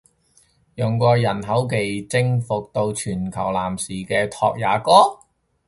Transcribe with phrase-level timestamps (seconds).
[0.77, 4.91] 用過人口技征服到全球男士嘅拓也哥！？